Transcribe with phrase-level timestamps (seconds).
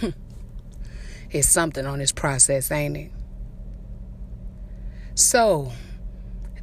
[1.30, 3.12] it's something on this process, ain't it?
[5.14, 5.72] So,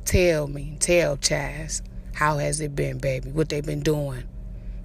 [0.06, 1.82] tell me, tell Chazz,
[2.14, 3.32] how has it been, baby?
[3.32, 4.24] What they been doing?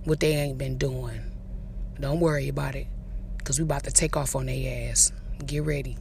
[0.05, 1.21] What they ain't been doing?
[2.01, 2.87] Don't worry about it,
[3.37, 5.13] because we about to take off on their ass.
[5.45, 5.97] Get ready.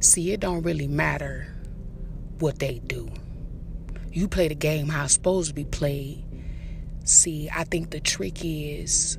[0.00, 1.54] See, it don't really matter
[2.38, 3.10] what they do.
[4.12, 6.24] You play the game how it's supposed to be played.
[7.04, 9.18] See, I think the trick is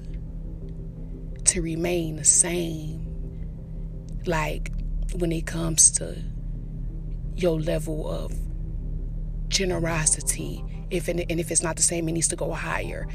[1.46, 3.08] to remain the same.
[4.26, 4.72] Like
[5.16, 6.22] when it comes to
[7.36, 8.34] your level of
[9.48, 13.08] generosity, if and if it's not the same, it needs to go higher.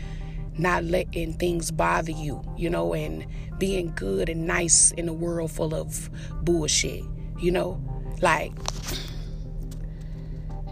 [0.58, 3.26] Not letting things bother you, you know, and
[3.58, 6.10] being good and nice in a world full of
[6.42, 7.04] bullshit,
[7.38, 7.78] you know,
[8.22, 8.52] like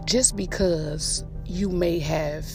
[0.05, 2.45] just because you may have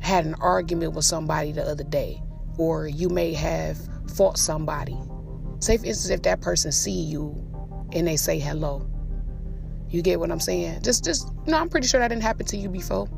[0.00, 2.22] had an argument with somebody the other day,
[2.58, 3.78] or you may have
[4.14, 4.96] fought somebody.
[5.60, 7.34] Say, for instance, if that person see you
[7.92, 8.86] and they say hello,
[9.88, 10.82] you get what I'm saying?
[10.82, 13.08] Just, just, no, I'm pretty sure that didn't happen to you before.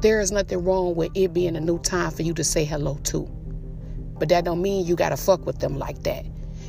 [0.00, 2.98] There is nothing wrong with it being a new time for you to say hello
[3.04, 3.22] to.
[4.18, 6.26] But that don't mean you gotta fuck with them like that.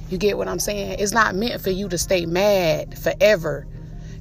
[0.09, 0.97] You get what I'm saying?
[0.99, 3.67] It's not meant for you to stay mad forever.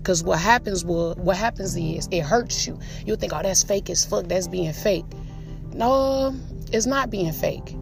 [0.02, 2.78] Cause what happens will what happens is it hurts you.
[3.04, 5.04] You think, oh, that's fake as fuck, that's being fake.
[5.74, 6.34] No,
[6.72, 7.76] it's not being fake.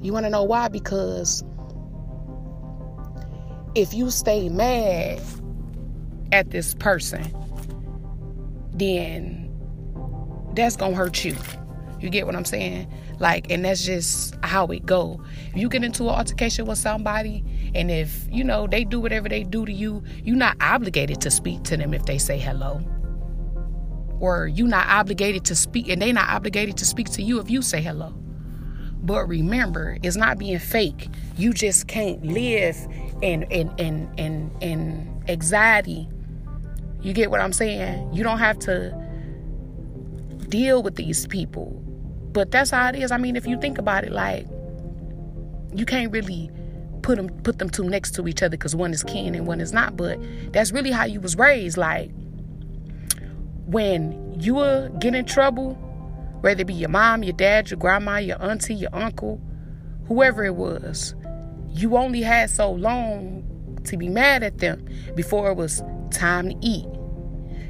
[0.00, 0.68] You wanna know why?
[0.68, 1.42] Because
[3.74, 5.20] if you stay mad
[6.32, 7.24] at this person,
[8.72, 9.50] then
[10.54, 11.36] that's gonna hurt you.
[12.00, 12.92] You get what I'm saying?
[13.18, 15.20] Like, and that's just how it go.
[15.50, 19.28] If you get into an altercation with somebody, and if you know they do whatever
[19.28, 22.80] they do to you, you're not obligated to speak to them if they say hello.
[24.20, 27.50] Or you're not obligated to speak, and they're not obligated to speak to you if
[27.50, 28.14] you say hello.
[29.02, 31.08] But remember, it's not being fake.
[31.36, 32.76] You just can't live
[33.22, 36.08] in in in in, in anxiety.
[37.00, 38.12] You get what I'm saying?
[38.12, 38.92] You don't have to
[40.48, 41.82] deal with these people.
[42.32, 43.10] But that's how it is.
[43.10, 44.46] I mean, if you think about it, like
[45.74, 46.50] you can't really
[47.02, 49.60] put them put them two next to each other because one is kin and one
[49.60, 49.96] is not.
[49.96, 50.20] But
[50.52, 51.76] that's really how you was raised.
[51.76, 52.10] Like
[53.66, 55.74] when you were get in trouble,
[56.40, 59.40] whether it be your mom, your dad, your grandma, your auntie, your uncle,
[60.06, 61.14] whoever it was,
[61.70, 63.44] you only had so long
[63.84, 66.86] to be mad at them before it was time to eat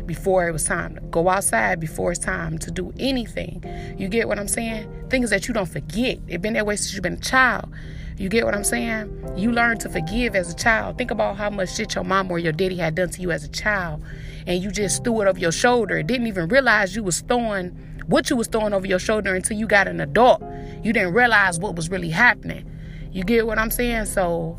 [0.08, 3.62] before it was time to go outside, before it's time to do anything.
[3.96, 4.92] You get what I'm saying?
[5.10, 6.18] Things that you don't forget.
[6.26, 7.72] It's been that way since you've been a child.
[8.16, 9.34] You get what I'm saying?
[9.36, 10.98] You learn to forgive as a child.
[10.98, 13.44] Think about how much shit your mom or your daddy had done to you as
[13.44, 14.02] a child,
[14.48, 16.02] and you just threw it over your shoulder.
[16.02, 17.68] Didn't even realize you was throwing
[18.06, 20.42] what you was throwing over your shoulder until you got an adult.
[20.82, 22.68] You didn't realize what was really happening.
[23.12, 24.06] You get what I'm saying?
[24.06, 24.56] So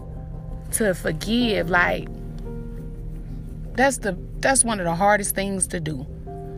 [0.73, 2.07] to forgive, like
[3.79, 6.06] that's the that's one of the hardest things to do.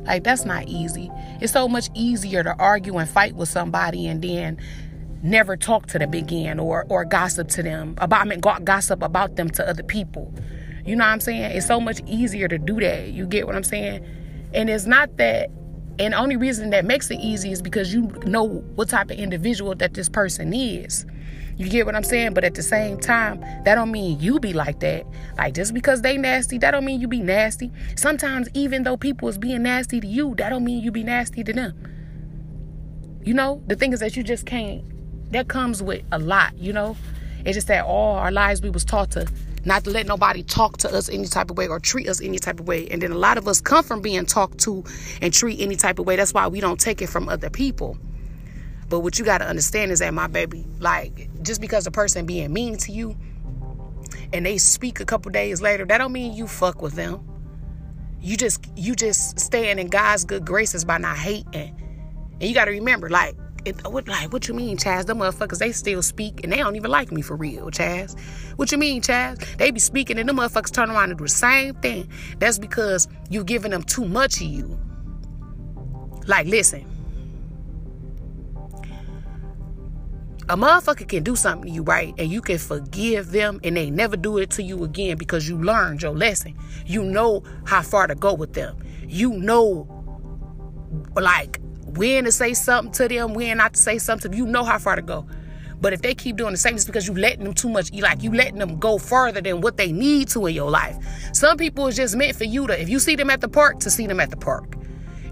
[0.06, 1.12] Like that's not easy.
[1.40, 4.60] It's so much easier to argue and fight with somebody and then
[5.22, 9.36] never talk to them again or or gossip to them about I mean gossip about
[9.36, 10.34] them to other people.
[10.84, 11.56] You know what I'm saying?
[11.56, 13.10] It's so much easier to do that.
[13.10, 14.04] You get what I'm saying?
[14.54, 15.52] And it's not that
[16.00, 18.46] and the only reason that makes it easy is because you know
[18.76, 21.06] what type of individual that this person is.
[21.62, 22.34] You get what I'm saying?
[22.34, 25.06] But at the same time, that don't mean you be like that.
[25.38, 27.72] Like just because they nasty, that don't mean you be nasty.
[27.96, 31.44] Sometimes even though people is being nasty to you, that don't mean you be nasty
[31.44, 33.22] to them.
[33.24, 34.84] You know, the thing is that you just can't.
[35.34, 36.58] That comes with a lot.
[36.58, 36.98] You know,
[37.46, 39.28] it's just that all our lives we was taught to
[39.64, 42.40] not to let nobody talk to us any type of way or treat us any
[42.40, 42.88] type of way.
[42.88, 44.84] And then a lot of us come from being talked to
[45.22, 46.16] and treat any type of way.
[46.16, 48.00] That's why we don't take it from other people.
[48.90, 52.26] But what you got to understand is that my baby, like just because a person
[52.26, 53.18] being mean to you
[54.34, 57.28] and they speak a couple days later, that don't mean you fuck with them.
[58.20, 61.76] You just you just staying in God's good graces by not hating.
[62.34, 63.36] And you got to remember, like,
[63.66, 65.06] it, what like what you mean, Chazz?
[65.06, 68.20] Them motherfuckers they still speak and they don't even like me for real, Chazz.
[68.58, 69.58] What you mean, Chazz?
[69.58, 72.10] They be speaking and them motherfuckers turn around and do the same thing.
[72.40, 74.80] That's because you giving them too much of you.
[76.28, 76.86] Like, listen,
[80.52, 82.14] a motherfucker can do something to you, right?
[82.18, 85.58] And you can forgive them and they never do it to you again because you
[85.58, 86.58] learned your lesson.
[86.86, 88.76] You know how far to go with them.
[89.08, 89.88] You know,
[91.16, 94.34] like, when to say something to them, when not to say something.
[94.34, 95.26] You know how far to go.
[95.80, 97.94] But if they keep doing the same, it's because you letting them too much.
[97.94, 100.98] Like you letting them go further than what they need to in your life.
[101.32, 103.80] Some people is just meant for you to, if you see them at the park,
[103.80, 104.76] to see them at the park.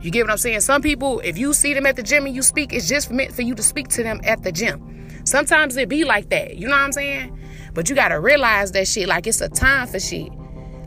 [0.02, 0.62] You get what I'm saying?
[0.62, 3.34] Some people, if you see them at the gym and you speak, it's just meant
[3.34, 5.26] for you to speak to them at the gym.
[5.26, 6.56] Sometimes it be like that.
[6.58, 7.38] You know what I'm saying?
[7.74, 10.32] But you gotta realize that shit, like it's a time for shit.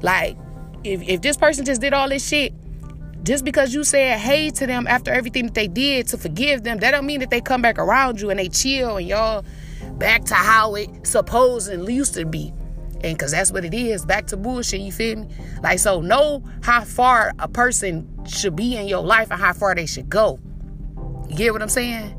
[0.00, 0.36] Like,
[0.82, 2.54] if, if this person just did all this shit,
[3.22, 6.78] just because you said hey to them after everything that they did to forgive them,
[6.78, 9.44] that don't mean that they come back around you and they chill and y'all
[9.98, 12.52] back to how it supposedly used to be.
[13.02, 15.28] And cause that's what it is, back to bullshit, you feel me?
[15.62, 19.74] Like so know how far a person should be in your life and how far
[19.74, 20.38] they should go.
[21.28, 22.18] You get what I'm saying?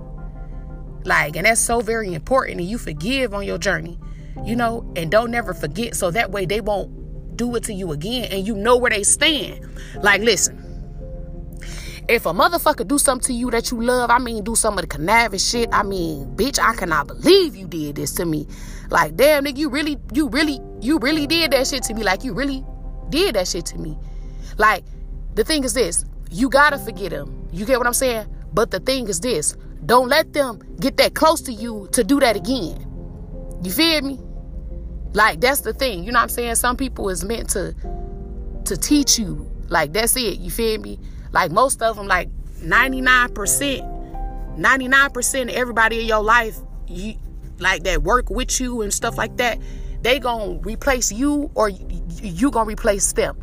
[1.05, 2.59] Like, and that's so very important.
[2.59, 3.99] And you forgive on your journey,
[4.43, 7.91] you know, and don't never forget so that way they won't do it to you
[7.91, 9.65] again and you know where they stand.
[10.01, 10.62] Like, listen,
[12.07, 14.81] if a motherfucker do something to you that you love, I mean, do some of
[14.81, 18.47] the conniving shit, I mean, bitch, I cannot believe you did this to me.
[18.89, 22.03] Like, damn, nigga, you really, you really, you really did that shit to me.
[22.03, 22.63] Like, you really
[23.09, 23.97] did that shit to me.
[24.57, 24.83] Like,
[25.35, 27.47] the thing is this, you gotta forget them.
[27.51, 28.27] You get what I'm saying?
[28.53, 32.19] But the thing is this, don't let them get that close to you to do
[32.19, 32.87] that again.
[33.63, 34.19] You feel me?
[35.13, 36.03] Like that's the thing.
[36.03, 36.55] You know what I'm saying?
[36.55, 37.75] Some people is meant to
[38.65, 39.49] to teach you.
[39.69, 40.39] Like that's it.
[40.39, 40.99] You feel me?
[41.33, 46.57] Like most of them, like 99%, 99% of everybody in your life,
[46.87, 47.15] you
[47.59, 49.59] like that work with you and stuff like that,
[50.01, 53.37] they gonna replace you or you gonna replace them.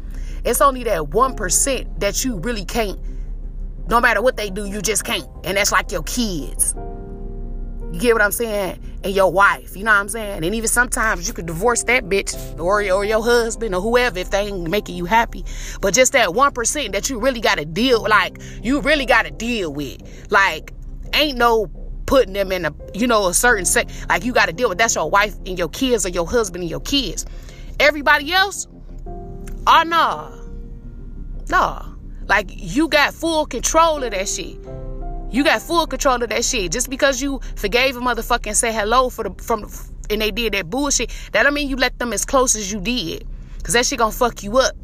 [0.45, 2.99] It's only that 1% that you really can't,
[3.89, 5.27] no matter what they do, you just can't.
[5.45, 6.75] And that's like your kids.
[7.93, 8.79] You get what I'm saying?
[9.03, 10.45] And your wife, you know what I'm saying?
[10.45, 14.31] And even sometimes you could divorce that bitch or, or your husband or whoever if
[14.31, 15.45] they ain't making you happy.
[15.81, 19.31] But just that 1% that you really got to deal, like, you really got to
[19.31, 20.31] deal with.
[20.31, 20.73] Like,
[21.15, 21.67] ain't no
[22.07, 23.91] putting them in a, you know, a certain set.
[24.09, 26.63] Like, you got to deal with that's your wife and your kids or your husband
[26.63, 27.27] and your kids.
[27.81, 28.69] Everybody else,
[29.67, 30.37] oh, no.
[31.49, 31.97] No.
[32.29, 34.59] Like, you got full control of that shit.
[35.31, 36.73] You got full control of that shit.
[36.73, 39.71] Just because you forgave a motherfucker and say hello for the from
[40.11, 42.81] and they did that bullshit, that don't mean you let them as close as you
[42.81, 43.27] did.
[43.63, 44.75] Cause that shit gonna fuck you up.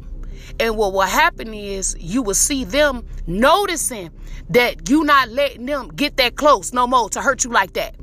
[0.59, 4.11] And what will happen is you will see them noticing
[4.49, 7.95] that you not letting them get that close no more to hurt you like that.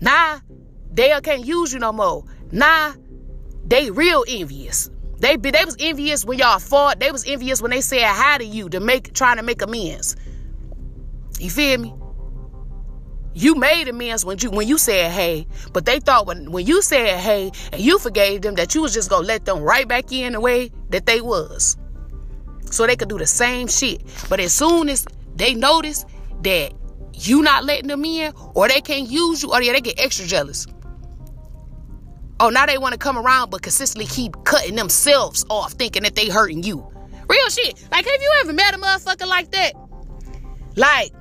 [0.00, 0.38] Nah,
[0.92, 2.24] they can't use you no more.
[2.52, 2.94] Nah,
[3.64, 4.90] they real envious.
[5.18, 7.00] They be they was envious when y'all fought.
[7.00, 10.14] They was envious when they said hi to you to make trying to make amends.
[11.38, 11.94] You feel me?
[13.34, 16.82] You made amends when you when you said hey, but they thought when when you
[16.82, 20.10] said hey and you forgave them that you was just gonna let them right back
[20.10, 21.76] in the way that they was,
[22.70, 24.02] so they could do the same shit.
[24.28, 25.06] But as soon as
[25.36, 26.04] they notice
[26.42, 26.72] that
[27.14, 30.26] you not letting them in, or they can't use you, or yeah, they get extra
[30.26, 30.66] jealous.
[32.40, 36.14] Oh, now they want to come around, but consistently keep cutting themselves off, thinking that
[36.14, 36.88] they hurting you.
[37.28, 37.74] Real shit.
[37.90, 39.72] Like, have you ever met a motherfucker like that?
[40.76, 41.12] Like,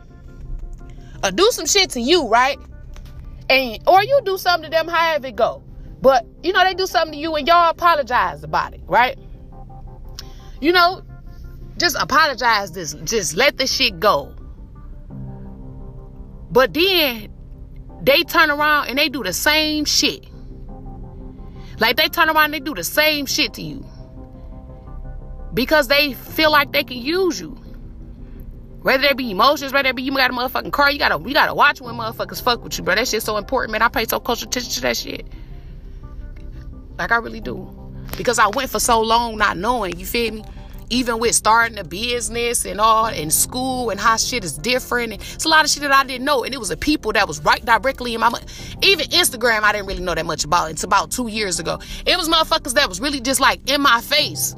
[1.27, 2.57] or do some shit to you, right?
[3.49, 5.63] And or you do something to them, however it go.
[6.01, 9.17] But you know, they do something to you and y'all apologize about it, right?
[10.61, 11.03] You know,
[11.77, 14.33] just apologize this, just let the shit go.
[16.49, 17.29] But then
[18.01, 20.25] they turn around and they do the same shit.
[21.79, 23.85] Like they turn around and they do the same shit to you.
[25.53, 27.57] Because they feel like they can use you.
[28.81, 31.33] Whether it be emotions, whether it be you got a motherfucking car, you gotta you
[31.33, 32.95] gotta watch when motherfuckers fuck with you, bro.
[32.95, 33.81] That shit's so important, man.
[33.81, 35.25] I pay so close attention to that shit.
[36.97, 37.73] Like I really do.
[38.17, 40.43] Because I went for so long not knowing, you feel me?
[40.89, 45.11] Even with starting a business and all and school and how shit is different.
[45.11, 46.45] And it's a lot of shit that I didn't know.
[46.45, 48.31] And it was the people that was right directly in my.
[48.81, 50.71] Even Instagram, I didn't really know that much about.
[50.71, 51.79] It's about two years ago.
[52.05, 54.55] It was motherfuckers that was really just like in my face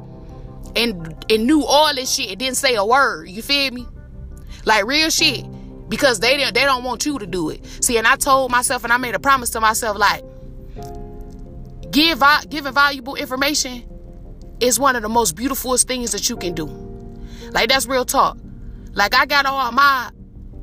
[0.76, 2.30] and and knew all this shit.
[2.30, 3.28] It didn't say a word.
[3.28, 3.86] You feel me?
[4.64, 5.44] Like real shit.
[5.88, 7.64] Because they didn't they don't want you to do it.
[7.82, 10.22] See, and I told myself and I made a promise to myself like
[11.90, 13.84] give giving valuable information
[14.60, 16.66] is one of the most beautifulest things that you can do.
[17.50, 18.38] Like that's real talk.
[18.92, 20.10] Like I got all my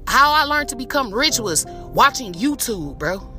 [0.08, 3.34] how I learned to become rich was watching YouTube, bro.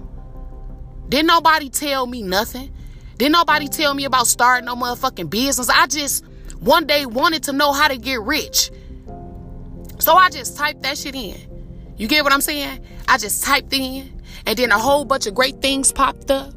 [1.09, 2.71] Didn't nobody tell me nothing.
[3.17, 5.71] Didn't nobody tell me about starting no motherfucking business.
[5.71, 6.25] I just
[6.61, 8.71] one day wanted to know how to get rich.
[9.99, 11.37] So I just typed that shit in.
[11.97, 12.85] You get what I'm saying?
[13.09, 16.55] I just typed in, and then a whole bunch of great things popped up.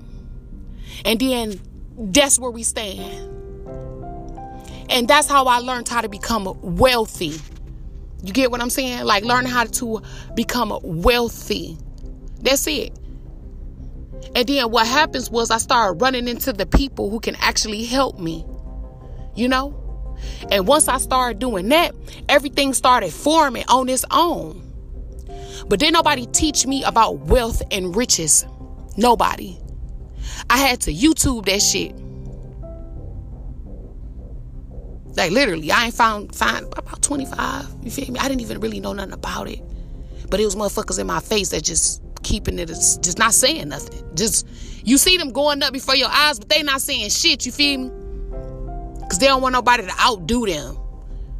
[1.05, 1.59] And then
[1.97, 3.27] that's where we stand.
[4.89, 7.39] And that's how I learned how to become wealthy.
[8.23, 9.05] You get what I'm saying?
[9.05, 10.01] Like learning how to
[10.35, 11.77] become wealthy.
[12.41, 12.93] That's it.
[14.35, 18.19] And then what happens was I started running into the people who can actually help
[18.19, 18.45] me.
[19.35, 19.80] You know?
[20.51, 21.93] And once I started doing that,
[22.29, 24.67] everything started forming on its own.
[25.67, 28.45] But didn't nobody teach me about wealth and riches.
[28.97, 29.57] Nobody.
[30.49, 31.95] I had to YouTube that shit.
[35.15, 37.65] Like literally, I ain't found find about 25.
[37.83, 38.19] You feel me?
[38.19, 39.61] I didn't even really know nothing about it.
[40.29, 44.03] But it was motherfuckers in my face that just keeping it just not saying nothing.
[44.15, 44.47] Just
[44.83, 47.79] you see them going up before your eyes, but they not saying shit, you feel
[47.79, 48.00] me?
[49.11, 50.75] Cause they don't want nobody to outdo them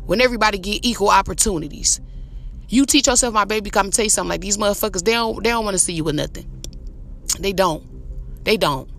[0.06, 2.02] when everybody get equal opportunities.
[2.68, 5.52] You teach yourself, my baby, come tell you something like these motherfuckers, they don't they
[5.52, 6.52] don't want to see you with nothing.
[7.40, 7.82] They don't.
[8.44, 8.90] They don't.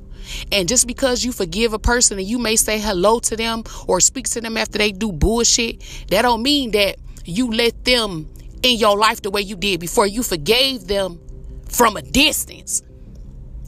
[0.51, 4.01] And just because you forgive a person and you may say hello to them or
[4.01, 8.27] speak to them after they do bullshit, that don't mean that you let them
[8.63, 11.21] in your life the way you did before you forgave them
[11.69, 12.83] from a distance.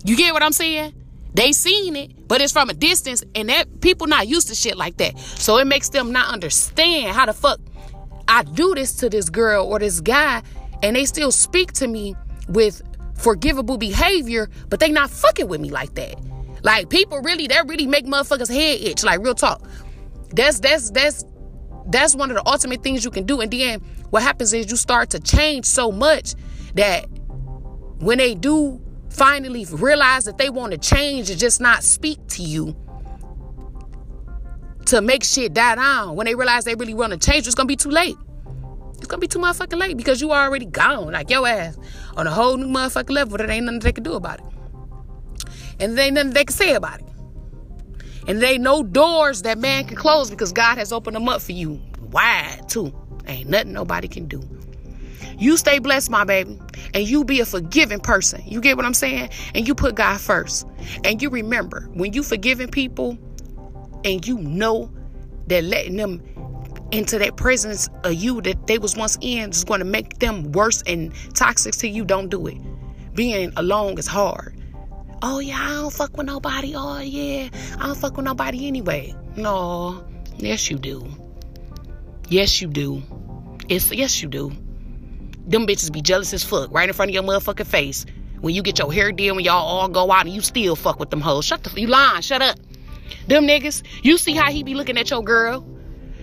[0.02, 0.94] You get what I'm saying?
[1.34, 4.76] They seen it, but it's from a distance, and that people not used to shit
[4.76, 5.18] like that.
[5.18, 7.60] So it makes them not understand how the fuck
[8.28, 10.42] I do this to this girl or this guy,
[10.82, 12.14] and they still speak to me
[12.48, 12.82] with
[13.16, 16.14] forgivable behavior, but they not fucking with me like that.
[16.62, 19.04] Like people really, that really make motherfuckers head itch.
[19.04, 19.62] Like real talk.
[20.30, 21.24] That's that's that's
[21.86, 23.40] that's one of the ultimate things you can do.
[23.40, 26.34] And then what happens is you start to change so much
[26.74, 27.06] that
[27.98, 28.80] when they do
[29.14, 32.76] finally realize that they want to change and just not speak to you
[34.86, 37.66] to make shit die down, when they realize they really want to change, it's gonna
[37.66, 38.16] be too late.
[38.98, 41.78] It's gonna be too motherfucking late because you already gone, like your ass,
[42.16, 44.46] on a whole new motherfucking level that ain't nothing they can do about it.
[45.80, 47.06] And there ain't nothing they can say about it.
[48.26, 51.42] And there ain't no doors that man can close because God has opened them up
[51.42, 51.80] for you
[52.10, 52.92] wide too.
[53.26, 54.42] Ain't nothing nobody can do.
[55.38, 56.58] You stay blessed, my baby,
[56.92, 58.42] and you be a forgiving person.
[58.46, 59.30] You get what I'm saying?
[59.54, 60.66] And you put God first.
[61.04, 63.18] And you remember when you forgiving people
[64.04, 64.90] and you know
[65.48, 66.22] that letting them
[66.92, 70.52] into that presence of you that they was once in is going to make them
[70.52, 72.56] worse and toxic to you, don't do it.
[73.14, 74.54] Being alone is hard.
[75.22, 76.74] Oh yeah, I don't fuck with nobody.
[76.76, 77.48] Oh yeah,
[77.78, 79.14] I don't fuck with nobody anyway.
[79.36, 80.04] No,
[80.36, 81.06] yes you do.
[82.28, 83.02] Yes you do.
[83.68, 84.52] It's yes you do.
[85.46, 88.06] Them bitches be jealous as fuck right in front of your motherfucking face.
[88.40, 90.98] When you get your hair done, when y'all all go out and you still fuck
[90.98, 91.44] with them hoes.
[91.44, 92.22] Shut the you lying.
[92.22, 92.58] Shut up.
[93.26, 93.82] Them niggas.
[94.02, 95.66] You see how he be looking at your girl.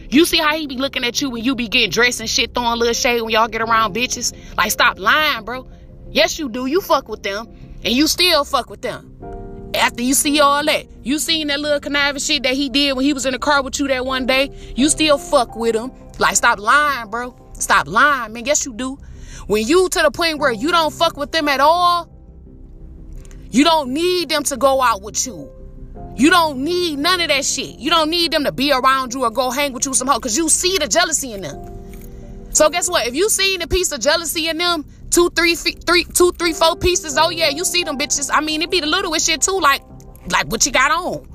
[0.10, 2.54] You see how he be looking at you when you be getting dressed and shit,
[2.54, 4.36] throwing a little shade when y'all get around bitches.
[4.58, 5.68] Like stop lying, bro.
[6.10, 6.66] Yes you do.
[6.66, 7.48] You fuck with them.
[7.84, 9.72] And you still fuck with them.
[9.74, 13.06] After you see all that, you seen that little conniving shit that he did when
[13.06, 15.92] he was in the car with you that one day, you still fuck with him.
[16.20, 17.36] Like, stop lying, bro.
[17.54, 18.46] Stop lying, man.
[18.46, 19.00] Yes, you do.
[19.48, 22.10] When you to the point where you don't fuck with them at all,
[23.50, 25.52] you don't need them to go out with you.
[26.16, 27.80] You don't need none of that shit.
[27.80, 30.38] You don't need them to be around you or go hang with you somehow because
[30.38, 32.54] you see the jealousy in them.
[32.54, 33.08] So guess what?
[33.08, 36.76] If you seen a piece of jealousy in them, two, three, three, two, three, four
[36.78, 37.18] pieces.
[37.18, 38.30] Oh yeah, you see them bitches.
[38.34, 39.84] I mean, it be the littlest shit too, like
[40.32, 41.28] like what you got on.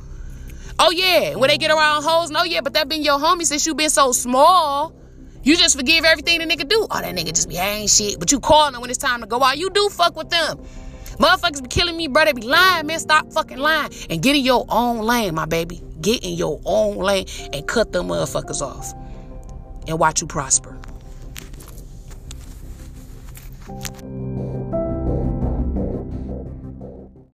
[0.79, 3.67] Oh yeah, when they get around hoes, no yeah, but that been your homie since
[3.67, 4.95] you been so small.
[5.47, 6.89] You just forgive everything the nigga do.
[6.91, 8.19] Oh, that nigga just be hanging shit.
[8.19, 9.57] But you calling them when it's time to go out.
[9.57, 10.59] You do fuck with them.
[11.19, 12.35] Motherfuckers be killing me, brother.
[12.35, 12.99] Be lying, man.
[12.99, 13.93] Stop fucking lying.
[14.11, 15.81] And get in your own lane, my baby.
[16.01, 18.93] Get in your own lane and cut them motherfuckers off.
[19.87, 20.76] And watch you prosper.